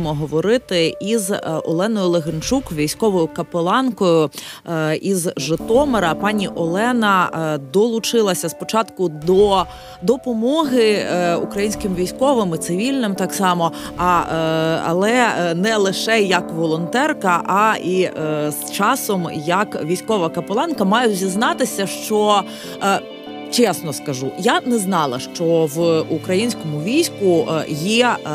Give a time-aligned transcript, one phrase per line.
[0.00, 1.32] будемо говорити із
[1.64, 4.30] Оленою Легенчук, військовою капеланкою
[5.00, 6.14] із Житомира.
[6.14, 9.64] Пані Олена долучилася спочатку до
[10.02, 11.06] допомоги
[11.42, 14.22] українським військовим і цивільним, так само, а
[14.86, 18.10] але не лише як волонтерка, а і
[18.48, 22.42] з часом як військова капеланка маю зізнатися, що
[23.50, 28.28] чесно скажу, я не знала, що в українському війську е, є е,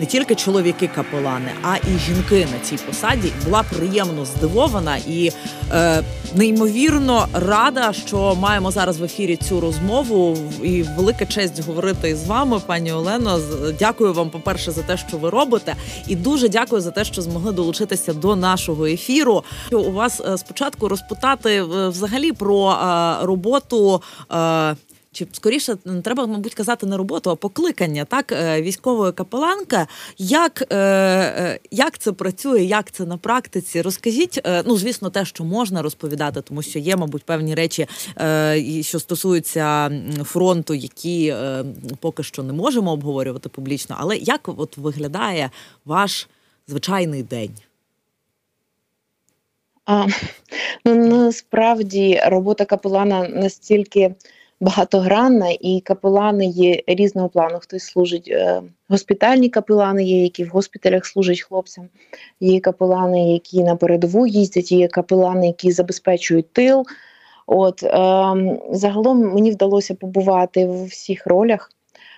[0.00, 3.32] не тільки чоловіки-капелани, а і жінки на цій посаді.
[3.44, 5.32] Була приємно здивована і
[5.72, 6.02] е,
[6.34, 10.36] неймовірно рада, що маємо зараз в ефірі цю розмову.
[10.62, 13.40] І велика честь говорити з вами, пані Олено.
[13.78, 15.74] Дякую вам, по перше, за те, що ви робите,
[16.06, 19.44] і дуже дякую за те, що змогли долучитися до нашого ефіру.
[19.72, 22.76] У вас спочатку розпитати взагалі про
[23.22, 24.02] роботу
[25.12, 29.86] чи скоріше треба, мабуть, казати не роботу, а покликання так е, військової капеланка.
[30.18, 33.82] Як е, е, як це працює, як це на практиці?
[33.82, 37.86] Розкажіть, ну звісно, те, що можна розповідати, тому що є, мабуть, певні речі,
[38.80, 39.90] що стосуються
[40.24, 41.34] фронту, які
[42.00, 43.96] поки що не можемо обговорювати публічно.
[43.98, 45.50] Але як от виглядає
[45.84, 46.28] ваш
[46.68, 47.50] звичайний день?
[49.90, 50.06] А,
[50.84, 54.14] Ну насправді робота капелана настільки
[54.60, 57.58] багатогранна, і капелани є різного плану.
[57.60, 61.88] Хтось служить е, госпітальні капелани, є які в госпіталях служать хлопцям.
[62.40, 66.86] Є капелани, які на передову їздять, є капелани, які забезпечують тил.
[67.46, 67.90] От е,
[68.70, 71.70] загалом мені вдалося побувати в всіх ролях,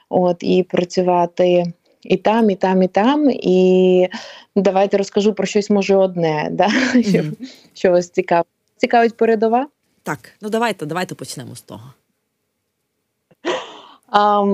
[0.09, 1.73] от і працювати.
[2.03, 3.31] І там, і там, і там.
[3.31, 4.09] І
[4.57, 6.69] давайте розкажу про щось може одне, да?
[6.69, 7.11] Mm-hmm.
[7.11, 8.47] що що вас цікавить.
[8.77, 9.67] Цікавить передова?
[10.03, 11.93] Так, ну давайте, давайте почнемо з того.
[14.09, 14.45] А,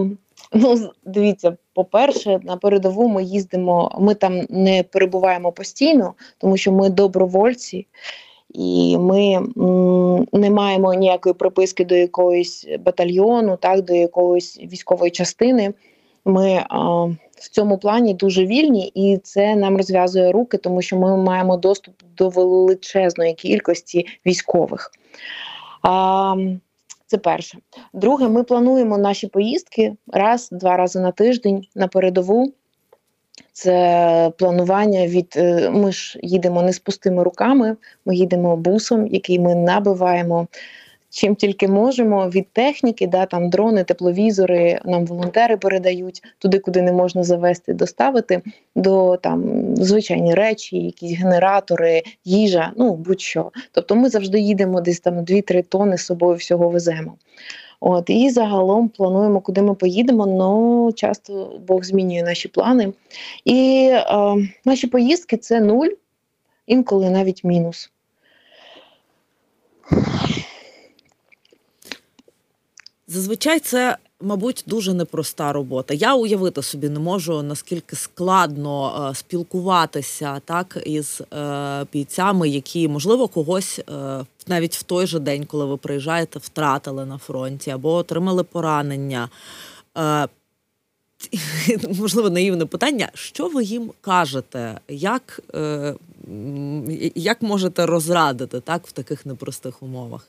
[0.53, 6.91] Ну, дивіться, по-перше, на передову ми їздимо, ми там не перебуваємо постійно, тому що ми
[6.91, 7.87] добровольці,
[8.55, 15.75] і ми м, не маємо ніякої приписки до якоїсь батальйону, так, до якоїсь військової частини.
[16.25, 21.17] Ми а, в цьому плані дуже вільні, і це нам розв'язує руки, тому що ми
[21.17, 24.91] маємо доступ до величезної кількості військових.
[25.83, 26.35] А,
[27.07, 27.59] це перше.
[27.93, 32.53] Друге, ми плануємо наші поїздки раз-два рази на тиждень на передову.
[33.53, 39.39] Це планування від е, ми ж їдемо не з пустими руками, ми їдемо бусом, який
[39.39, 40.47] ми набиваємо
[41.17, 46.93] чим тільки можемо від техніки, да, там дрони, тепловізори, нам волонтери передають туди, куди не
[46.93, 48.43] можна завести, доставити
[48.75, 53.51] до там звичайні речі, якісь генератори, їжа, ну будь-що.
[53.73, 57.15] Тобто ми завжди їдемо десь там 2-3 тони з собою всього веземо.
[57.81, 62.93] От і загалом плануємо, куди ми поїдемо, але часто Бог змінює наші плани.
[63.45, 64.05] І е,
[64.65, 65.91] наші поїздки це нуль,
[66.67, 67.91] інколи навіть мінус.
[73.09, 75.95] Зазвичай це, мабуть, дуже непроста робота.
[75.95, 83.29] Я уявити собі не можу наскільки складно е, спілкуватися так із е, бійцями, які можливо
[83.29, 88.45] когось е, навіть в той же день, коли ви приїжджаєте, втратили на фронті або отримали
[88.45, 89.29] поранення.
[89.99, 90.29] Е,
[91.99, 93.11] Можливо, наївне питання.
[93.15, 94.81] Що ви їм кажете?
[94.89, 95.95] Як е,
[97.15, 100.29] як можете розрадити так в таких непростих умовах?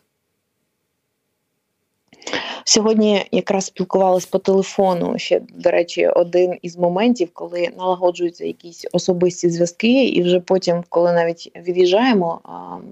[2.63, 5.17] Сьогодні якраз спілкувалась по телефону.
[5.17, 11.13] Ще до речі, один із моментів, коли налагоджуються якісь особисті зв'язки, і вже потім, коли
[11.13, 12.41] навіть від'їжджаємо,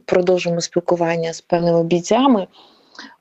[0.05, 2.47] продовжуємо спілкування з певними бійцями.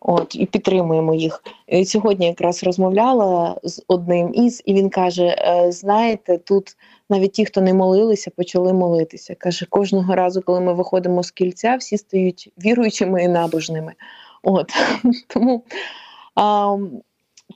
[0.00, 1.42] От і підтримуємо їх.
[1.66, 6.76] І Сьогодні якраз розмовляла з одним із, і він каже: «Е, знаєте, тут
[7.10, 9.34] навіть ті, хто не молилися, почали молитися.
[9.34, 13.92] Каже, кожного разу, коли ми виходимо з кільця, всі стають віруючими і набожними.
[14.42, 14.72] От
[15.28, 15.64] тому
[16.34, 16.76] а,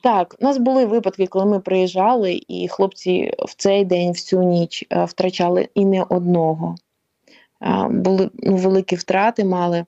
[0.02, 4.42] Так, у нас були випадки, коли ми приїжджали, і хлопці в цей день, в цю
[4.42, 6.74] ніч а, втрачали і не одного.
[7.60, 9.84] А, Були ну, великі втрати мали.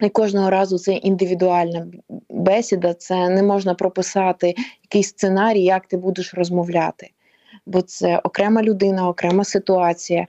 [0.00, 1.86] І кожного разу це індивідуальна
[2.30, 7.10] бесіда, це не можна прописати якийсь сценарій, як ти будеш розмовляти.
[7.66, 10.26] Бо це окрема людина, окрема ситуація,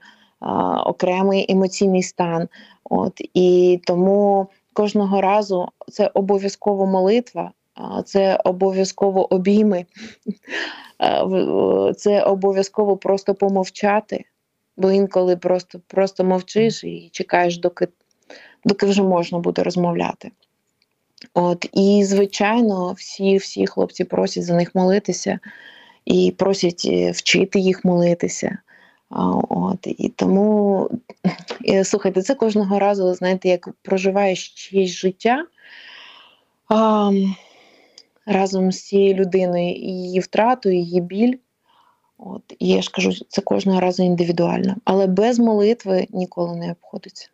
[0.86, 2.48] окремий емоційний стан.
[2.84, 7.52] От І тому кожного разу це обов'язково молитва,
[8.04, 9.86] це обов'язково обійми,
[11.96, 14.24] це обов'язково просто помовчати,
[14.76, 17.88] бо інколи просто просто мовчиш і чекаєш, доки
[18.64, 20.30] доки вже можна буде розмовляти.
[21.34, 25.38] От, І, звичайно, всі всі хлопці просять за них молитися
[26.04, 28.58] і просять е, вчити їх молитися.
[29.48, 30.90] От і тому
[31.60, 35.46] і, слухайте, це кожного разу, знаєте, як проживаєш чиєсь життя
[36.68, 37.10] а,
[38.26, 41.34] разом з цією людиною, і її втрату, її біль.
[42.18, 47.28] От, І я ж кажу, це кожного разу індивідуально, але без молитви ніколи не обходиться.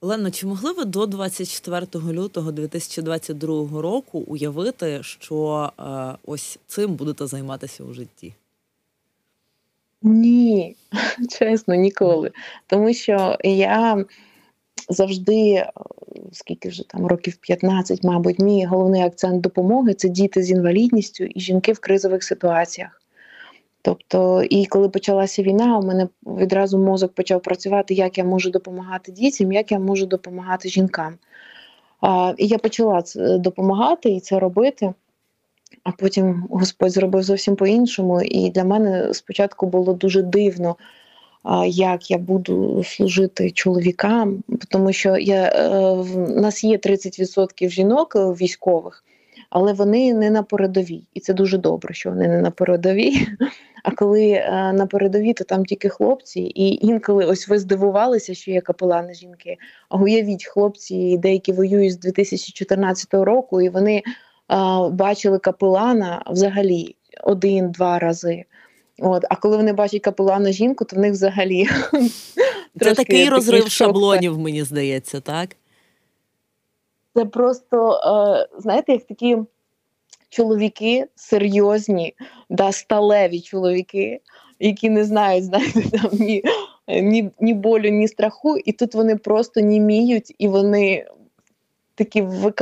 [0.00, 5.82] Олено, чи могли ви до 24 лютого 2022 року уявити, що е,
[6.26, 8.34] ось цим будете займатися у житті?
[10.02, 10.76] Ні,
[11.38, 12.30] чесно, ніколи.
[12.66, 14.04] Тому що я
[14.88, 15.70] завжди, е,
[16.32, 21.40] скільки вже там років 15, мабуть, мій головний акцент допомоги це діти з інвалідністю і
[21.40, 23.00] жінки в кризових ситуаціях.
[23.82, 29.12] Тобто, і коли почалася війна, у мене відразу мозок почав працювати, як я можу допомагати
[29.12, 31.14] дітям, як я можу допомагати жінкам.
[32.00, 34.94] А, І я почала це допомагати і це робити.
[35.82, 38.22] А потім Господь зробив зовсім по-іншому.
[38.22, 40.76] І для мене спочатку було дуже дивно,
[41.66, 49.04] як я буду служити чоловікам, тому що я, е, в нас є 30% жінок військових,
[49.50, 51.02] але вони не на передовій.
[51.14, 53.26] І це дуже добре, що вони не на передовій.
[53.84, 58.50] А коли е, на передовій, то там тільки хлопці, і інколи ось ви здивувалися, що
[58.50, 59.56] є капелани жінки.
[59.88, 64.02] А уявіть, хлопці, деякі воюють з 2014 року, і вони
[64.90, 68.44] бачили капелана взагалі один-два рази.
[68.98, 71.66] От, А коли вони бачать капелана жінку, то в них взагалі
[72.80, 75.56] це такий розрив шаблонів, мені здається, так?
[77.14, 79.38] Це просто, е, знаєте, як такі
[80.28, 82.14] чоловіки серйозні,
[82.50, 84.20] да, сталеві чоловіки,
[84.60, 86.44] які не знають, знаєте, там ні,
[86.88, 91.06] ні, ні болю, ні страху, і тут вони просто німіють, і вони
[91.94, 92.52] такі в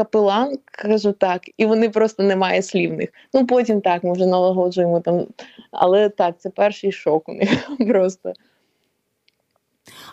[0.64, 3.08] кажу так, і вони просто немає слівних.
[3.34, 5.26] Ну потім так, ми вже налагоджуємо там.
[5.70, 7.50] Але так, це перший шок у них
[7.88, 8.32] просто.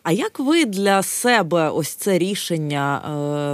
[0.04, 3.02] А як ви для себе ось це рішення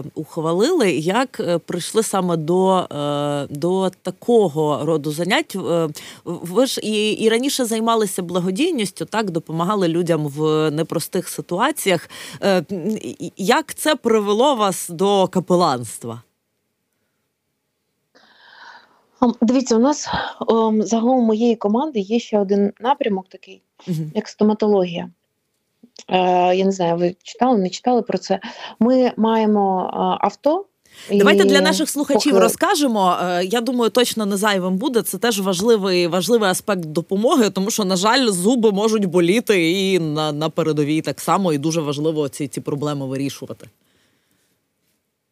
[0.05, 0.91] е, ухвалили?
[0.91, 5.55] Як е, прийшли саме до е, до такого роду занять?
[5.55, 5.87] Е,
[6.25, 12.09] ви ж і і раніше займалися благодійністю, так допомагали людям в непростих ситуаціях.
[12.43, 12.63] Е,
[13.37, 16.21] Як це привело вас до капеланства?
[19.41, 20.09] Дивіться, у нас
[20.79, 23.61] загалом моєї команди є ще один напрямок, такий,
[24.13, 25.09] як стоматологія.
[26.09, 28.39] Е, я не знаю, ви читали, не читали про це.
[28.79, 29.89] Ми маємо
[30.21, 30.65] авто.
[31.11, 31.45] Давайте і...
[31.45, 32.43] для наших слухачів поки...
[32.43, 33.17] розкажемо.
[33.23, 35.01] Е, я думаю, точно не зайвим буде.
[35.01, 40.31] Це теж важливий важливий аспект допомоги, тому що, на жаль, зуби можуть боліти і на
[40.31, 43.67] на передовій так само, і дуже важливо ці ці проблеми вирішувати.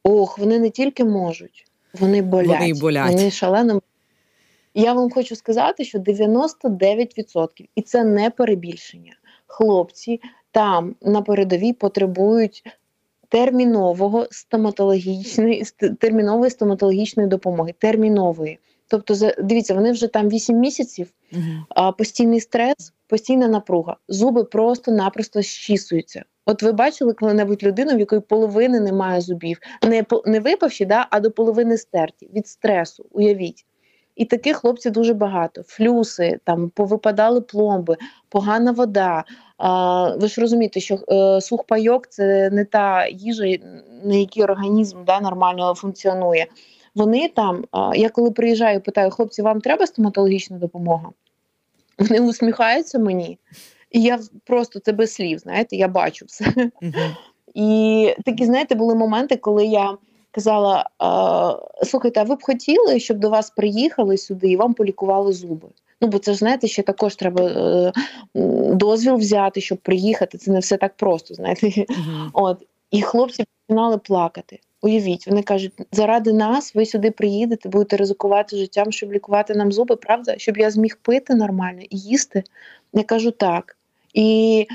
[0.03, 1.65] Ох, вони не тільки можуть,
[1.99, 2.59] вони болять.
[2.59, 3.11] Вони болять.
[3.11, 3.81] Вони шалено.
[4.75, 9.15] Я вам хочу сказати, що 99%, і це не перебільшення.
[9.47, 10.19] Хлопці
[10.53, 12.63] там на передовій потребують
[13.29, 15.63] термінового стоматологічної
[15.99, 17.73] термінової стоматологічної допомоги.
[17.79, 18.59] Термінової.
[18.87, 21.07] Тобто, дивіться, вони вже там 8 місяців,
[21.69, 26.23] а постійний стрес, постійна напруга, зуби просто-напросто щісуються.
[26.45, 31.19] От ви бачили коли-небудь людину, в якої половини немає зубів, не не випавші, да, а
[31.19, 33.05] до половини стерті від стресу.
[33.11, 33.65] Уявіть.
[34.15, 35.63] І таких хлопців дуже багато.
[35.63, 37.97] Флюси, там повипадали пломби,
[38.29, 39.23] погана вода.
[40.17, 43.57] Ви ж розумієте, що е, сухпайок це не та їжа,
[44.03, 46.47] на якій організм да, нормально функціонує.
[46.95, 47.65] Вони там,
[47.95, 51.09] я коли приїжджаю, питаю, хлопці, вам треба стоматологічна допомога?
[51.99, 53.39] Вони усміхаються мені,
[53.91, 56.45] і я просто це без слів, знаєте, я бачу все.
[56.45, 57.15] Uh-huh.
[57.53, 59.97] І такі, знаєте, були моменти, коли я
[60.31, 60.89] казала:
[61.83, 65.67] слухайте, а ви б хотіли, щоб до вас приїхали сюди і вам полікували зуби?
[66.03, 67.91] Ну, бо це ж знаєте, ще також треба е,
[68.73, 70.37] дозвіл взяти, щоб приїхати.
[70.37, 71.33] Це не все так просто.
[71.33, 71.67] знаєте.
[71.67, 72.29] Uh-huh.
[72.33, 74.59] От і хлопці починали плакати.
[74.81, 79.95] Уявіть, вони кажуть, заради нас ви сюди приїдете, будете ризикувати життям, щоб лікувати нам зуби,
[79.95, 80.35] правда?
[80.37, 82.43] Щоб я зміг пити нормально і їсти.
[82.93, 83.77] Я кажу так.
[84.13, 84.67] І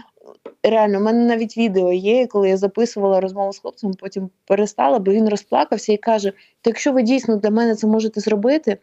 [0.63, 5.13] реально, у мене навіть відео є, коли я записувала розмову з хлопцем, потім перестала, бо
[5.13, 6.33] він розплакався і каже:
[6.63, 8.79] то якщо ви дійсно для мене це можете зробити,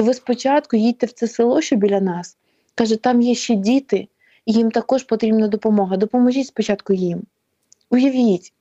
[0.00, 2.36] то ви спочатку їдьте в це село, що біля нас.
[2.74, 4.08] Каже, там є ще діти,
[4.46, 5.96] і їм також потрібна допомога.
[5.96, 7.22] Допоможіть спочатку їм.
[7.90, 8.52] Уявіть.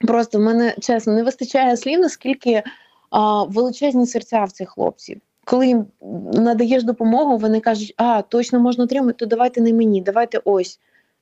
[0.00, 2.62] Просто в мене чесно не вистачає слів, наскільки
[3.10, 5.20] а, величезні серця в цих хлопців.
[5.44, 5.86] Коли їм
[6.32, 10.78] надаєш допомогу, вони кажуть, а точно можна отримати, то давайте не мені, давайте ось.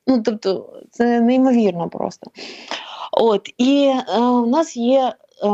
[0.07, 2.31] Ну, тобто, це неймовірно просто.
[3.11, 5.47] От, І е, у нас є е,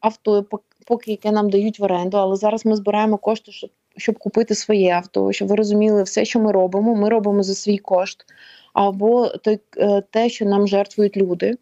[0.00, 0.42] авто,
[0.88, 4.92] поки яке нам дають в оренду, але зараз ми збираємо кошти, щоб щоб купити своє
[4.92, 8.24] авто, щоб ви розуміли, все, що ми робимо, ми робимо за свій кошт,
[8.72, 11.56] або той, е, те, що нам жертвують люди.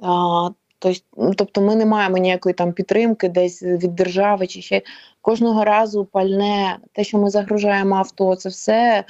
[0.00, 0.48] А,
[1.36, 4.82] Тобто ми не маємо ніякої там підтримки десь від держави чи ще
[5.20, 9.04] кожного разу пальне, те, що ми загружаємо авто, це все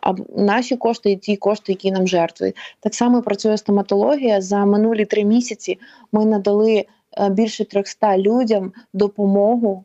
[0.00, 2.56] а наші кошти і ті кошти, які нам жертвують.
[2.80, 4.40] Так само працює стоматологія.
[4.40, 5.78] За минулі три місяці
[6.12, 6.86] ми надали е,
[7.30, 9.84] більше 300 людям допомогу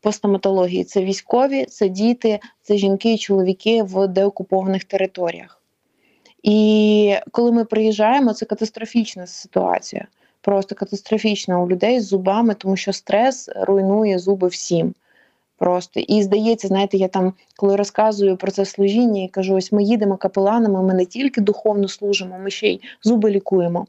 [0.00, 0.84] по стоматології.
[0.84, 5.62] Це військові, це діти, це жінки і чоловіки в деокупованих територіях.
[6.42, 10.06] І коли ми приїжджаємо, це катастрофічна ситуація.
[10.40, 14.94] Просто катастрофічна у людей з зубами, тому що стрес руйнує зуби всім.
[15.58, 19.82] Просто і здається, знаєте, я там, коли розказую про це служіння і кажу, ось ми
[19.82, 23.86] їдемо капеланами, ми не тільки духовно служимо, ми ще й зуби лікуємо.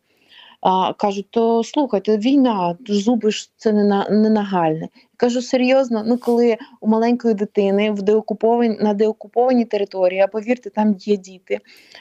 [0.62, 4.90] А, Кажуть, то слухайте, війна, зуби ж це не на не нагальне.
[5.18, 10.96] Кажу серйозно, ну коли у маленької дитини в деокупованій на деокупованій території, а повірте, там
[11.00, 11.60] є діти,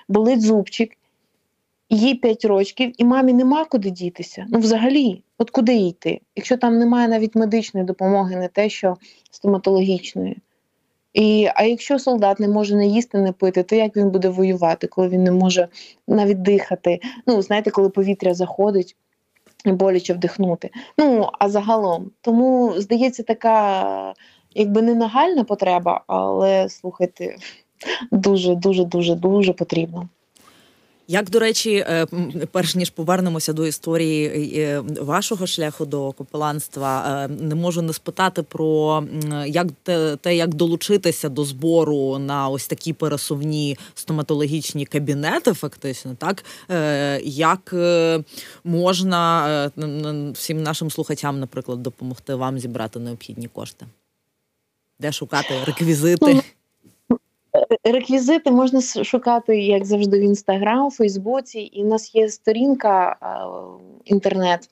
[0.09, 0.97] болить зубчик,
[1.91, 4.47] їй 5 років, і мамі нема куди дітися.
[4.49, 6.21] Ну, взагалі, от куди йти?
[6.37, 8.97] Якщо там немає навіть медичної допомоги, не те, що
[9.31, 10.37] стоматологічної.
[11.12, 14.87] І, А якщо солдат не може не їсти, не пити, то як він буде воювати,
[14.87, 15.69] коли він не може
[16.09, 17.00] навіть дихати?
[17.27, 18.97] Ну, знаєте, коли повітря заходить
[19.65, 20.71] боляче вдихнути.
[20.99, 24.15] Ну, а загалом, тому здається, така
[24.55, 27.37] якби не нагальна потреба, але слухайте,
[28.12, 30.09] дуже, дуже, дуже, дуже потрібно.
[31.11, 32.07] Як до речі, е,
[32.53, 38.43] перш ніж повернемося до історії е, вашого шляху до капеланства, е, не можу не спитати
[38.43, 39.05] про
[39.47, 39.67] як
[40.21, 46.45] те, як долучитися до збору на ось такі пересувні стоматологічні кабінети, фактично, так
[47.25, 47.75] як
[48.65, 49.71] можна
[50.35, 53.87] всім нашим слухачам, наприклад, допомогти вам зібрати необхідні кошти,
[54.99, 56.43] де шукати реквізити.
[57.55, 63.17] Ну, Реквізити можна шукати, як завжди, в інстаграм, Фейсбуці, і в нас є сторінка
[64.05, 64.69] інтернет.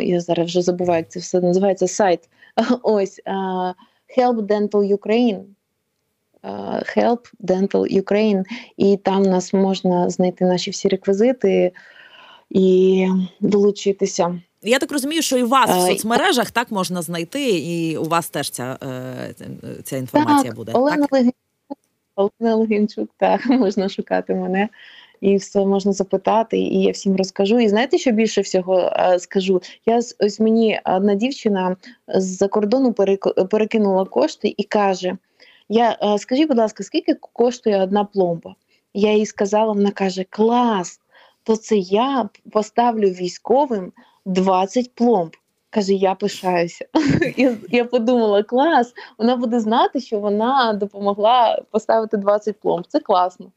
[0.00, 2.28] Я зараз вже забуваю, як це все називається сайт.
[2.82, 3.20] Ось
[4.18, 5.42] Help Dental Ukraine.
[6.96, 8.44] Help Dental Ukraine.
[8.76, 11.72] І там нас можна знайти наші всі реквізити
[12.50, 13.06] і
[13.40, 14.40] долучитися.
[14.62, 18.50] Я так розумію, що і вас в соцмережах так можна знайти, і у вас теж
[18.50, 19.34] ця е,
[19.84, 20.72] ця інформація так, буде.
[20.72, 21.26] Олена так?
[22.18, 24.68] Олена Логінчук, так, можна шукати мене.
[25.20, 27.60] І все можна запитати, і я всім розкажу.
[27.60, 29.62] І знаєте, що більше всього а, скажу?
[29.86, 31.76] Я ось мені одна дівчина
[32.08, 32.92] з-за кордону
[33.50, 35.16] перекинула кошти і каже:
[35.68, 38.54] Я а, скажіть, будь ласка, скільки коштує одна пломба?
[38.94, 41.00] Я їй сказала, вона каже: Клас!
[41.42, 43.92] То це я поставлю військовим
[44.26, 45.36] 20 пломб.
[45.70, 46.86] Каже, я пишаюся.
[47.36, 52.86] Я я подумала, клас, вона буде знати, що вона допомогла поставити 20 пломб.
[52.88, 53.52] Це класно.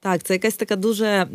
[0.00, 1.26] Так, це якась така дуже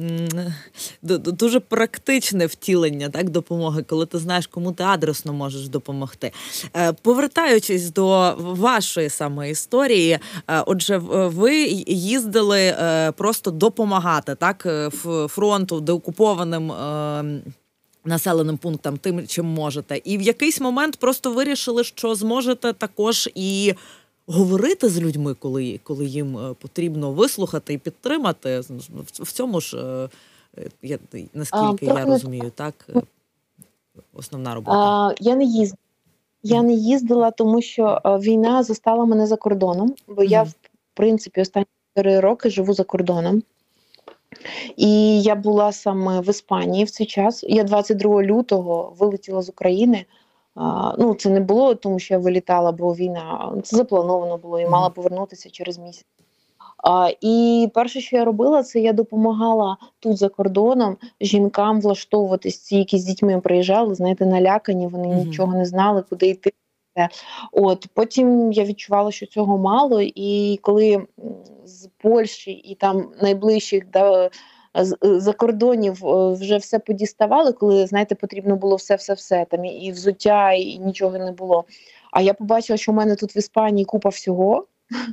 [1.01, 6.31] дуже практичне втілення так, допомоги, коли ти знаєш, кому ти адресно можеш допомогти.
[6.75, 14.67] Е, повертаючись до вашої саме історії, е, отже, ви їздили е, просто допомагати так,
[15.27, 16.71] фронту, деокупованим
[18.05, 23.73] населеним пунктам тим, чим можете, і в якийсь момент просто вирішили, що зможете також і.
[24.27, 28.59] Говорити з людьми, коли коли їм е, потрібно вислухати і підтримати,
[29.19, 30.09] в цьому ж е,
[30.81, 30.99] я
[31.33, 33.01] наскільки а, я розумію, так е,
[34.13, 34.77] основна робота.
[34.77, 35.77] А, Я не їздила.
[36.43, 40.53] Я не їздила, тому що війна застала мене за кордоном, бо mm я в
[40.93, 41.65] принципі останні
[41.97, 43.43] 4 роки живу за кордоном.
[44.77, 47.43] І я була саме в Іспанії в цей час.
[47.47, 50.05] Я 22 лютого вилетіла з України.
[50.55, 54.69] А, ну, це не було, тому що я вилітала, бо війна це заплановано було і
[54.69, 56.05] мала повернутися через місяць.
[56.83, 62.59] А, І перше, що я робила, це я допомагала тут за кордоном жінкам влаштовуватись.
[62.59, 66.53] Ці які з дітьми приїжджали, знаєте, налякані, вони нічого не знали, куди йти.
[67.51, 71.07] От Потім я відчувала, що цього мало, і коли
[71.65, 74.29] з Польщі і там найближчих да,
[75.01, 80.77] за кордонів е, вже все подіставали, коли знаєте, потрібно було все-все-все там і взуття, і
[80.77, 81.65] нічого не було.
[82.11, 84.67] А я побачила, що в мене тут в Іспанії купа всього.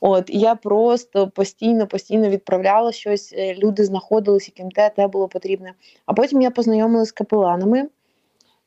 [0.00, 3.34] От і я просто постійно, постійно відправляла щось.
[3.36, 5.72] Е, люди знаходились, яким те, те було потрібне.
[6.06, 7.88] А потім я познайомилася з капеланами.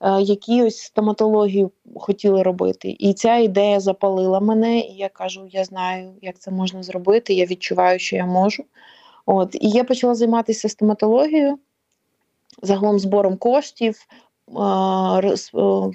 [0.03, 2.95] Е, які ось стоматологію хотіли робити.
[2.99, 7.33] І ця ідея запалила мене, і я кажу: я знаю, як це можна зробити.
[7.33, 8.63] Я відчуваю, що я можу.
[9.25, 11.59] От І я почала займатися стоматологією,
[12.61, 14.07] загалом збором коштів.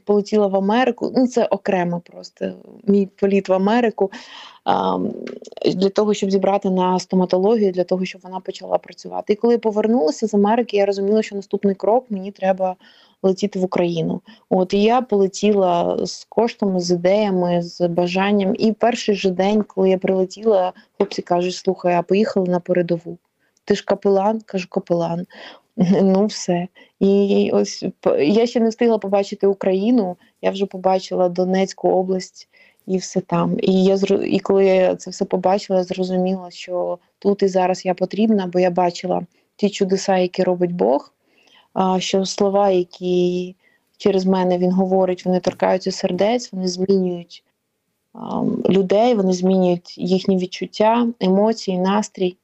[0.04, 1.12] Полетіла в Америку.
[1.16, 2.52] Ну, це окремо просто
[2.86, 4.10] мій політ в Америку
[5.74, 9.32] для того, щоб зібрати на стоматологію, для того, щоб вона почала працювати.
[9.32, 12.76] І коли я повернулася з Америки, я розуміла, що наступний крок мені треба
[13.22, 14.20] летіти в Україну.
[14.50, 18.54] От і я полетіла з коштами, з ідеями, з бажанням.
[18.58, 23.18] І перший же день, коли я прилетіла, хлопці кажуть: слухай, а поїхали на передову.
[23.66, 25.26] Ти ж капелан, кажу, капелан.
[26.02, 26.68] Ну, все.
[27.00, 27.84] І ось
[28.18, 30.16] я ще не встигла побачити Україну.
[30.42, 32.48] Я вже побачила Донецьку область
[32.86, 33.56] і все там.
[33.62, 37.94] І я і коли я це все побачила, я зрозуміла, що тут і зараз я
[37.94, 41.12] потрібна, бо я бачила ті чудеса, які робить Бог.
[41.98, 43.54] Що слова, які
[43.96, 47.44] через мене він говорить, вони торкаються сердець, вони змінюють
[48.68, 52.36] людей, вони змінюють їхні відчуття, емоції, настрій.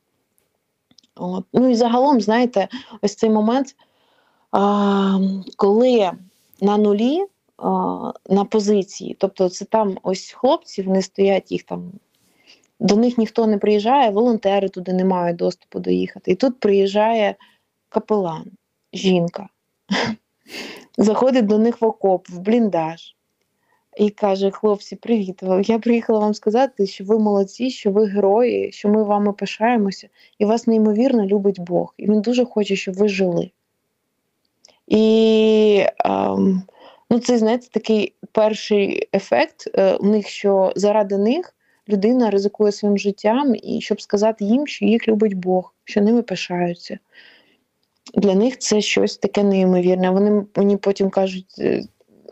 [1.16, 1.44] От.
[1.52, 2.68] Ну і загалом, знаєте,
[3.02, 3.76] ось цей момент,
[4.50, 5.18] а,
[5.56, 6.10] коли
[6.60, 7.24] на нулі
[7.56, 7.68] а,
[8.28, 11.92] на позиції, тобто це там ось хлопці, вони стоять їх там.
[12.80, 16.30] До них ніхто не приїжджає, волонтери туди не мають доступу доїхати.
[16.30, 17.34] І тут приїжджає
[17.88, 18.44] капелан,
[18.92, 19.48] жінка,
[20.98, 23.16] заходить до них в окоп, в бліндаж
[23.96, 25.42] і каже: Хлопці, привіт!
[25.64, 30.08] Я приїхала вам сказати, що ви молодці, що ви герої, що ми вами пишаємося,
[30.38, 31.94] і вас неймовірно любить Бог.
[31.98, 33.50] І він дуже хоче, щоб ви жили.
[34.88, 36.62] І ем,
[37.10, 41.54] ну, це, знаєте, такий перший ефект е, у них, що заради них
[41.88, 46.98] людина ризикує своїм життям, і щоб сказати їм, що їх любить Бог, що ними пишаються.
[48.14, 50.10] Для них це щось таке неймовірне.
[50.10, 51.82] Вони мені потім кажуть, «Е,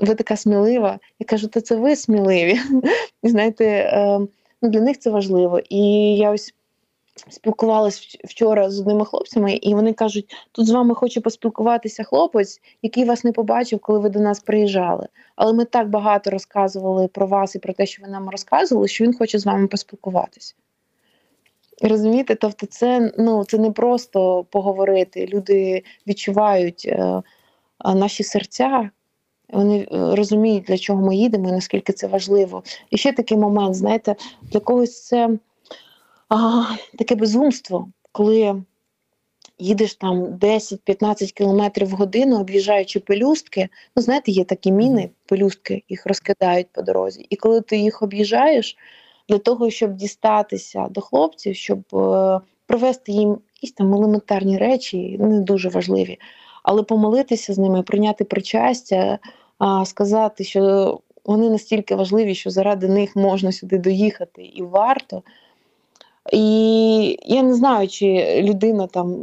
[0.00, 0.98] ви така смілива.
[1.18, 2.60] Я кажу, то це ви сміливі.
[3.22, 4.18] Знаєте, е,
[4.62, 5.60] ну, для них це важливо.
[5.68, 5.80] І
[6.16, 6.54] я ось
[7.28, 13.04] спілкувалася вчора з одними хлопцями, і вони кажуть: тут з вами хоче поспілкуватися хлопець, який
[13.04, 15.08] вас не побачив, коли ви до нас приїжджали.
[15.36, 19.04] Але ми так багато розказували про вас і про те, що ви нам розказували, що
[19.04, 20.54] він хоче з вами поспілкуватися.
[21.82, 25.26] Розумієте, тобто, це ну це не просто поговорити.
[25.26, 27.22] Люди відчувають е,
[27.84, 28.90] наші серця,
[29.52, 32.62] вони е, розуміють, для чого ми їдемо і наскільки це важливо.
[32.90, 35.30] І ще такий момент, знаєте, для когось це
[36.28, 36.62] а,
[36.98, 38.62] таке безумство, коли
[39.58, 43.68] їдеш там 10-15 кілометрів в годину, об'їжджаючи пелюстки.
[43.96, 47.26] Ну, знаєте, є такі міни, пелюстки, їх розкидають по дорозі.
[47.30, 48.76] І коли ти їх об'їжджаєш,
[49.28, 55.40] для того, щоб дістатися до хлопців, щоб е, провести їм якісь там елементарні речі, не
[55.40, 56.18] дуже важливі,
[56.62, 59.18] але помолитися з ними, прийняти причастя
[59.84, 65.22] сказати, що вони настільки важливі, що заради них можна сюди доїхати і варто.
[66.32, 69.16] І я не знаю, чи людина там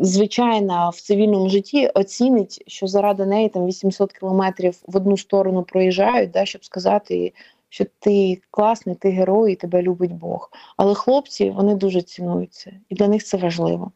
[0.00, 6.30] звичайна в цивільному житті оцінить, що заради неї там 800 кілометрів в одну сторону проїжджають,
[6.30, 7.32] да, щоб сказати,
[7.68, 10.50] що ти класний, ти герой, і тебе любить Бог.
[10.76, 13.92] Але хлопці вони дуже цінують це, і для них це важливо.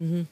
[0.00, 0.26] Угу.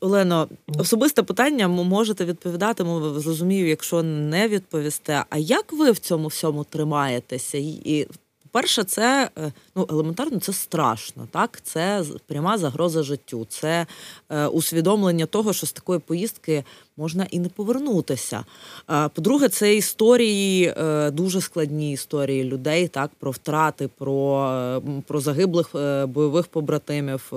[0.00, 2.84] Олено, особисте питання можете відповідати,
[3.16, 5.24] зрозумію, якщо не відповісте.
[5.30, 7.58] А як ви в цьому всьому тримаєтеся?
[7.58, 8.06] І
[8.52, 11.28] перше, це е, ну елементарно, це страшно.
[11.30, 13.86] Так, це пряма загроза життю, це
[14.28, 16.64] е, усвідомлення того, що з такої поїздки
[16.96, 18.44] можна і не повернутися.
[18.90, 24.46] Е, по-друге, це історії, е, дуже складні історії людей, так про втрати, про,
[24.86, 27.32] е, про загиблих е, бойових побратимів,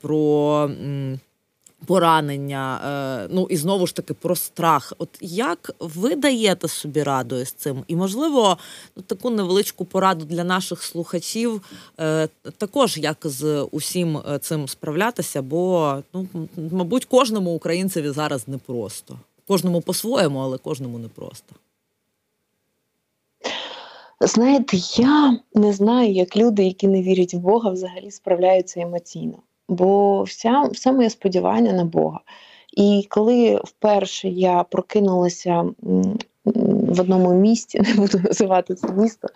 [0.00, 0.70] про
[1.86, 2.80] поранення,
[3.24, 4.92] е, ну і знову ж таки про страх.
[4.98, 7.84] От як ви даєте собі раду з цим?
[7.88, 8.58] І, можливо,
[8.96, 11.62] ну, таку невеличку пораду для наших слухачів,
[12.00, 16.28] е, також як з усім е, цим справлятися, бо ну,
[16.72, 19.18] мабуть, кожному українцеві зараз непросто.
[19.46, 21.54] Кожному по-своєму, але кожному непросто.
[24.20, 29.38] Знаєте, я не знаю, як люди, які не вірять в Бога, взагалі справляються емоційно
[29.68, 32.20] бо вся, все моє сподівання на Бога.
[32.76, 35.64] І коли вперше я прокинулася
[36.44, 39.28] в одному місті, не буду називати це місто,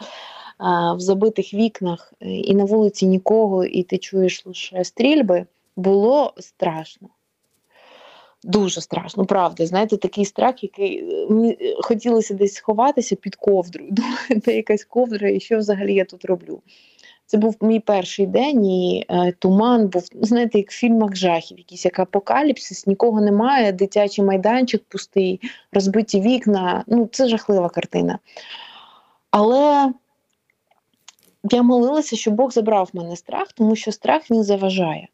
[0.96, 7.08] в забитих вікнах, е, і на вулиці нікого, і ти чуєш лише стрільби, було страшно.
[8.44, 9.66] Дуже страшно, правда.
[9.66, 13.90] Знаєте, такий страх, який е, мені е, хотілося десь сховатися під ковдрою.
[13.92, 16.62] Думаю, де якась ковдра, і що взагалі я тут роблю.
[17.32, 21.84] Це був мій перший день, і е, туман був, знаєте, як в фільмах жахів, якийсь
[21.84, 25.40] як апокаліпсис, нікого немає, дитячий майданчик пустий,
[25.72, 26.84] розбиті вікна.
[26.86, 28.18] Ну, це жахлива картина.
[29.30, 29.92] Але
[31.50, 35.08] я молилася, щоб Бог забрав в мене страх, тому що страх він заважає.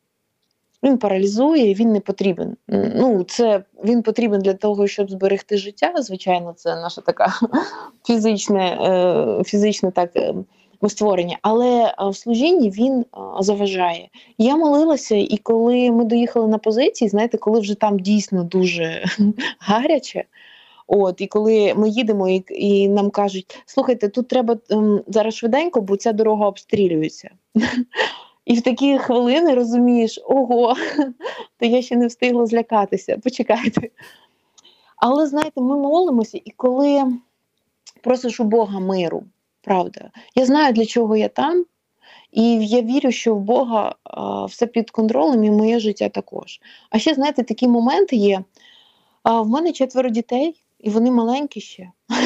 [0.82, 2.56] Він паралізує, він не потрібен.
[2.68, 5.92] Ну, це він потрібен для того, щоб зберегти життя.
[5.96, 7.32] Звичайно, це наша така
[8.06, 10.10] фізичне, е, фізичне так
[10.84, 13.04] е, створення, але в служінні він
[13.40, 14.08] заважає.
[14.38, 19.04] Я молилася, і коли ми доїхали на позиції, знаєте, коли вже там дійсно дуже
[19.58, 20.24] гаряче.
[20.90, 25.80] От, і коли ми їдемо, і і нам кажуть, слухайте, тут треба ем, зараз швиденько,
[25.80, 27.30] бо ця дорога обстрілюється.
[28.44, 30.74] І в такі хвилини розумієш, ого,
[31.58, 33.90] то я ще не встигла злякатися, почекайте.
[34.96, 37.04] Але знаєте, ми молимося, і коли
[38.00, 39.22] просиш у Бога миру,
[39.62, 41.64] правда, я знаю, для чого я там,
[42.32, 46.60] і я вірю, що в Бога а, все під контролем, і моє життя також.
[46.90, 48.44] А ще, знаєте, такі моменти є.
[49.22, 51.90] А, В мене четверо дітей, і вони маленькі ще.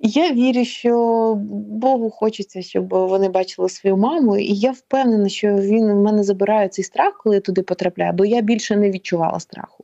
[0.00, 1.34] Я вірю, що
[1.68, 6.68] Богу хочеться, щоб вони бачили свою маму, і я впевнена, що він в мене забирає
[6.68, 9.77] цей страх, коли я туди потрапляю, бо я більше не відчувала страху.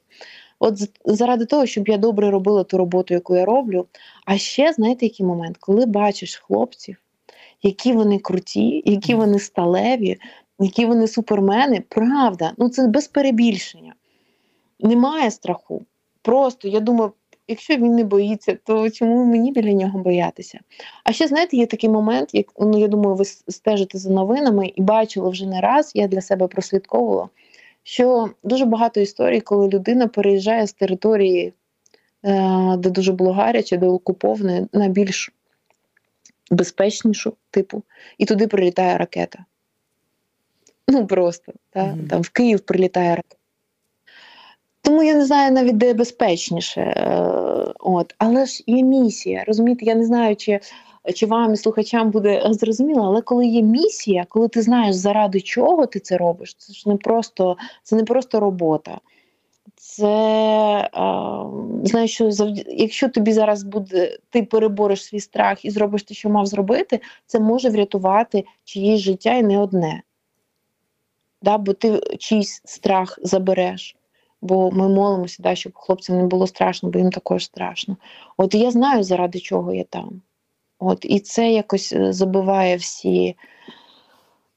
[0.58, 3.86] От заради того, щоб я добре робила ту роботу, яку я роблю.
[4.24, 6.96] А ще знаєте, який момент, коли бачиш хлопців,
[7.62, 10.16] які вони круті, які вони сталеві,
[10.58, 13.94] які вони супермени, правда, ну це без перебільшення.
[14.80, 15.84] Немає страху.
[16.22, 17.12] Просто я думаю,
[17.48, 20.60] якщо він не боїться, то чому мені біля нього боятися?
[21.04, 24.82] А ще, знаєте, є такий момент, як ну я думаю, ви стежите за новинами і
[24.82, 27.28] бачили вже не раз, я для себе прослідковувала,
[27.84, 31.52] що дуже багато історій, коли людина переїжджає з території,
[32.24, 35.32] е, де дуже було гаряче, де окуповане, на більш
[36.50, 37.82] безпечнішу типу,
[38.18, 39.44] і туди прилітає ракета.
[40.88, 41.80] Ну просто, та?
[41.80, 42.08] Mm-hmm.
[42.08, 43.36] там в Київ прилітає ракета.
[44.82, 46.80] Тому я не знаю навіть де безпечніше.
[46.80, 48.14] Е, от.
[48.18, 49.44] Але ж є місія.
[49.46, 50.60] Розумієте, я не знаю, чи
[51.14, 55.86] чи вам і слухачам буде зрозуміло, але коли є місія, коли ти знаєш, заради чого
[55.86, 59.00] ти це робиш, це ж не просто це не просто робота.
[59.76, 60.06] Це
[60.92, 61.44] а,
[61.84, 62.64] знаєш, що завд...
[62.66, 67.40] якщо тобі зараз буде, ти перебореш свій страх і зробиш те, що мав зробити, це
[67.40, 70.02] може врятувати чиєсь життя і не одне.
[71.42, 71.58] Да?
[71.58, 73.96] Бо ти чийсь страх забереш
[74.44, 77.96] бо ми молимося, да, щоб хлопцям не було страшно, бо їм також страшно.
[78.36, 80.22] От я знаю, заради чого я там.
[80.86, 83.36] От, І це якось е, забиває всі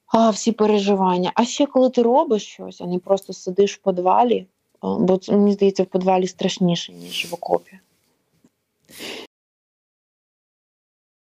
[0.07, 1.31] а, всі переживання.
[1.35, 4.45] А ще коли ти робиш щось, а не просто сидиш в подвалі,
[4.81, 7.79] бо мені здається, в подвалі страшніше, ніж в окопі.